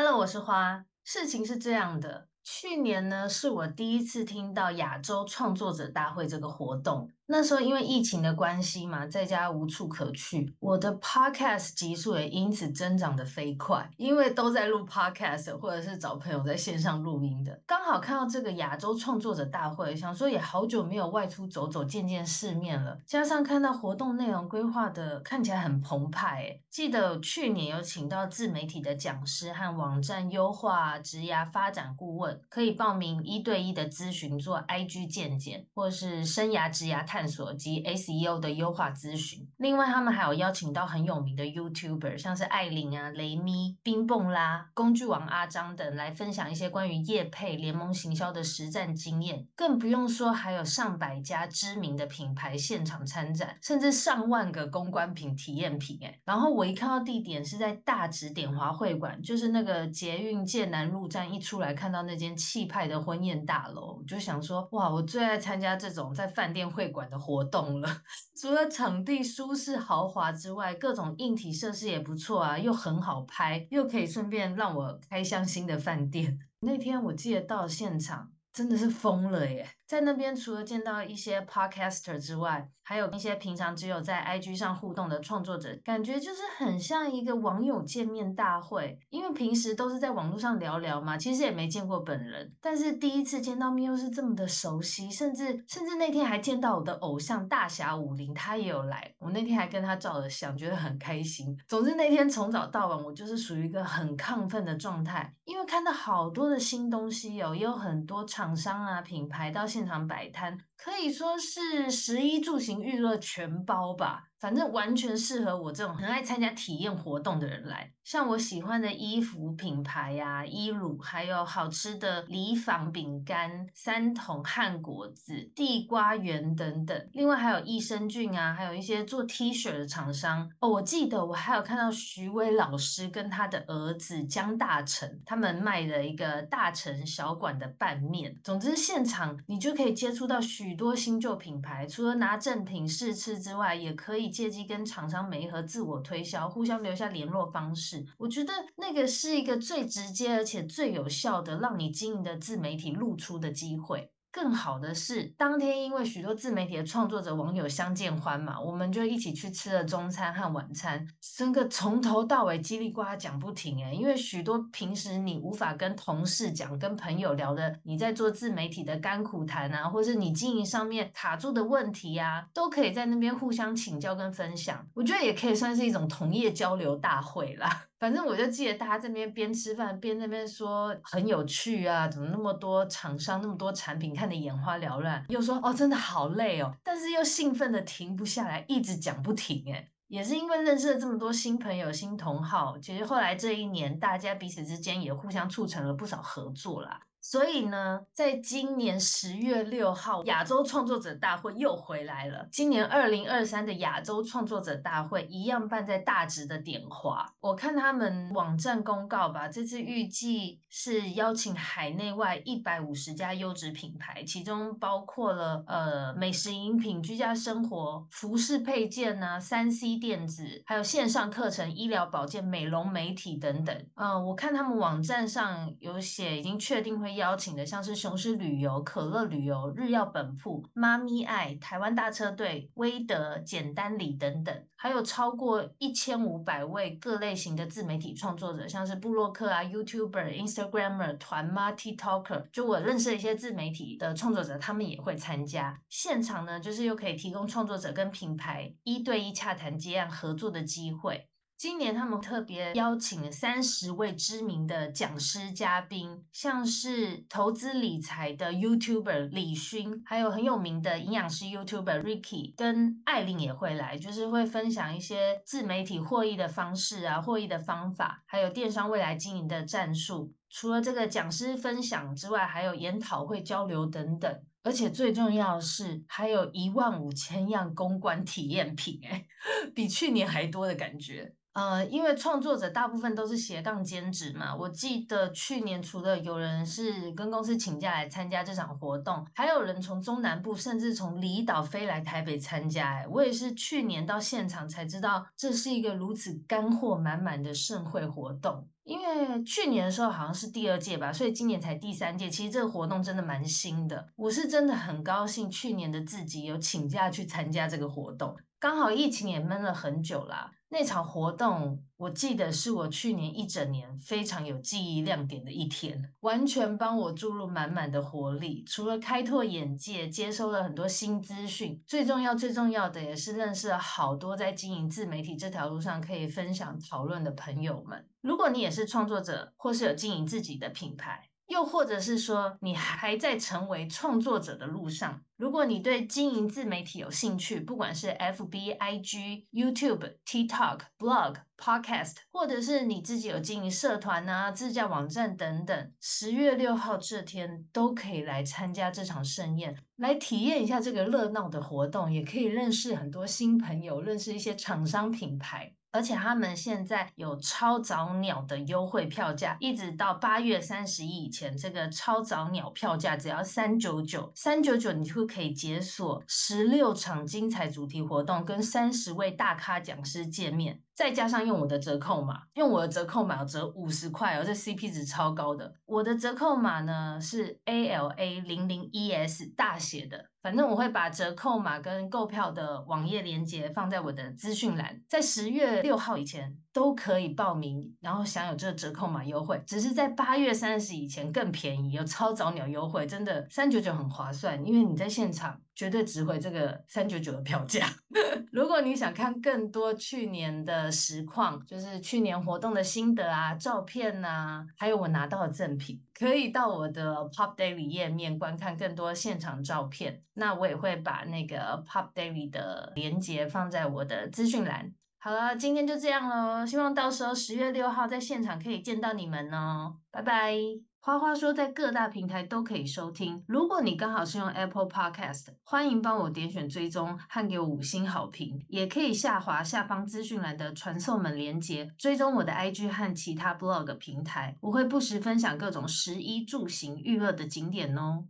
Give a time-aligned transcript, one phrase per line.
[0.00, 0.84] Hello，我是花。
[1.02, 7.10] 事情是这样的，去年呢是我第一次听到亚洲创作者大会这个活动。
[7.30, 17.60] 那时候因为疫情的关系嘛，在家无处可去，我的 podcast 集数也因此增长得飞快，因为都在录 podcast 或者是找朋友在线上录音的。
[17.66, 22.96] 刚好看到这个亚洲创作者大会，想说也好久没有外出走走，见见世面了。
[23.04, 37.17] 加上看到活动内容规划的看起来很澎湃，诶，记得去年有请到自媒体的讲师和网站优化、职涯发展顾问，可以报名一对一的咨询，做 IG 健检或是生涯职涯探。
[37.18, 39.44] 探索及 SEO 的优化咨询。
[39.56, 49.44] 另外，他们还有邀请到很有名的 YouTuber，像是艾琳啊、雷咪、冰蹦啦、工具王阿张等，来分享一些关于业配联盟行销的实战经验。
[49.56, 55.98] 更不用说，还有上百家知名的品牌现场参展，甚至上万个公关品体验品。
[56.02, 68.02] 哎，然后我一看到地点是在大直典华会馆，就是那个捷运界南路站一出来看到那间气派的婚宴大楼，我就想说，哇，我最爱参加这种在饭店会馆的活动了，
[68.40, 76.38] 除了场地舒适豪华之外，各种硬体设施也不错啊，又很好拍，又可以顺便让我开箱新的饭店。
[76.60, 79.77] 那天我记得到现场，真的是疯了耶！
[79.88, 88.98] 在那边除了见到一些 podcaster 之外，还有一些平常只有在 IG 上互动的创作者，感觉就是很像一个网友见面大会。
[89.08, 99.14] 因为平时都是在网络上聊聊嘛，其实也没见过本人，但是第一次见到面又是这么的熟悉，甚至甚至那天还见到我的偶像大侠武林，他也有来。
[99.18, 101.58] 我那天还跟他照了相，觉得很开心。
[101.66, 110.58] 总之那天从早到晚，我就是属于一个很亢奋的状态，因为看到好多的新东西哦，也有很多厂商啊品牌到现现场摆摊。
[110.76, 114.27] 可以说是十一住行娱乐全包吧。
[114.40, 127.08] 反正完全适合我这种很爱参加体验活动的人来，像我喜欢的衣服品牌呀、啊、衣乳，还有好吃的礼坊饼干、三桶汉果子、地瓜圆等等。
[127.12, 130.68] 另外还有益生菌啊，还有一些做 T 恤的厂商哦。
[130.68, 138.38] 我记得我还有看到徐威老师跟他的儿子江大成，他们卖的一个大成小馆的拌面。
[138.44, 144.27] 总之现场你就可以接触到许多新旧品牌，除了拿正品试吃之外，也可以。
[144.28, 148.06] 借机跟厂商媒合自我推销，互相留下联络方式。
[148.18, 154.12] 我觉得那个是一个最直接而且最有效的让你经营的自媒体露出的机会。
[154.30, 161.04] 更好的是，当天因为许多自媒体的创作者网友相见欢嘛，我们就一起去吃了中餐和晚餐，
[161.36, 174.86] 整个从头到尾叽里呱啦讲不停诶，因为许多平时你无法跟同事讲、跟朋友聊的，你在做自媒体的甘苦谈啊，或是你经营上面卡住的问题啊，都可以在那边互相请教跟分享。
[174.94, 177.87] 我觉得也可以算是一种同业交流大会啦。
[177.98, 189.90] 反正我就记得大家这边边吃饭边那边说很有趣啊，怎么那么多厂商那么多产品，看得眼花缭乱，又说哦真的好累哦，但是又兴奋的停不下来，一直讲不停诶。
[190.06, 196.98] 也是因为认识了这么多新朋友、新同好，其实后来这一年大家彼此之间也互相促成了不少合作啦。
[197.30, 202.48] 所以呢，在今年十月六号，亚洲创作者大会又回来了。
[202.50, 207.30] 今年二零二三的亚洲创作者大会一样办在大直的点华。
[207.40, 223.86] 我看他们网站公告吧，这次预计是邀请海内外一百五十家优质品牌，其中包括了呃美食饮品、居家生活、服饰配件呐、三 C 电子，还有线上课程、医疗保健、美容美体等等。
[223.96, 227.17] 嗯、我看他们网站上有写，已经确定会。
[227.18, 245.78] 邀请的像是雄狮旅游、可乐旅游、日曜本铺、妈咪爱、台湾大车队、威德、简单里等等，还有超过一千五百位各类型的自媒体创作者，像是部落客啊、YouTuber、Instagrammer、团妈、TikToker，就我认识的一些自媒体的创作者，他们也会参加。
[245.90, 251.28] 现场呢，就是又可以提供创作者跟品牌一对一洽谈接案合作的机会。
[251.58, 270.32] 今年他们特别邀请了三十位知名的讲师嘉宾，像是投资理财的 YouTuber 李勋，还有很有名的营养师 YouTuber Ricky，跟艾琳也会来，就是会分享一些自媒体获益的方式啊，获益的方法，还有电商未来经营的战术。
[270.48, 274.32] 除了这个讲师分享之外，还有研讨会交流等等，
[274.62, 279.26] 而且最重要的是，还有一万五千样公关体验品，哎，
[279.74, 281.34] 比去年还多的感觉。
[281.54, 292.88] 呃，因为创作者大部分都是斜杠兼职嘛，我记得去年除了有人是跟公司请假来参加这场活动，还有人从中南部甚至从离岛飞来台北参加。
[292.88, 298.68] 哎，我也是去年到现场才知道，这是一个如此干货满满的盛会活动。
[298.88, 302.30] 因为去年的时候好像是第二届吧，所以今年才第三届。
[302.30, 308.34] 其实这个活动真的蛮新的，我是真的很高兴，去年的自己有请假去参加这个活动。
[308.58, 318.62] 刚好疫情也闷了很久啦，那场活动我记得是我去年一整年非常有记忆亮点的一天，完全帮我注入满满的活力。
[318.64, 328.08] 除了开拓眼界，接收了很多新资讯，最重要最重要的也是认识了好多在经营自媒体这条路上可以分享讨论的朋友们。
[328.20, 331.28] 如果你也是创作者，或是有经营自己的品牌。
[331.48, 335.22] 又或者是说，你还在成为创作者的路上。
[335.36, 355.72] 如果你对经营自媒体有兴趣，不管是 FB、IG、YouTube、TikTok、Blog、Podcast，或者是你自己有经营社团啊、自架网站等等，十月六号这天都可以来参加这场盛宴，来体验一下这个热闹的活动，也可以认识很多新朋友，认识一些厂商品牌。
[355.90, 370.82] 而且他们现在有超早鸟的优惠票价，一直到八月三十一以前，这个超早鸟票价只要三九九，三九九你就可以解锁十六场精彩主题活动，跟三十位大咖讲师见面。
[370.94, 375.72] 再加上用我的折扣码，用我的折扣码折五十块，哦这 CP 值超高的。
[375.86, 389.62] 我的折扣码呢是 ALA 零零 ES 大写的，反正我会把折扣码跟购票的网页链接放在我的资讯栏，在十月六号以前都可以报名，然后享有这个折扣码优惠。
[389.66, 395.60] 只是在八月三十以前更便宜，有超早鸟优惠，真的三九九很划算，因为你在现场。
[395.78, 397.86] 绝对值回这个三九九的票价。
[398.50, 410.24] 如果你想看更多去年的实况，就是去年活动的心得啊、照片啊，还有我拿到的赠品，可以到我的 Pop Daily 页面观看更多现场照片。
[410.34, 414.92] 那我也会把那个 Pop Daily 的链接放在我的资讯栏。
[415.20, 420.54] 好了，今天就这样喽，希望到时候十月六号在现场可以见到你们哦，拜拜。
[421.00, 423.42] 花花说，在各大平台都可以收听。
[423.48, 428.64] 如果你刚好是用 Apple Podcast，欢迎帮我点选追踪和给我五星好评。
[428.68, 434.56] 也可以下滑下方资讯栏的传送门连接，追踪我的 IG 和其他 Blog 平台。
[434.60, 438.24] 我会不时分享各种食衣住行娱乐的景点哦。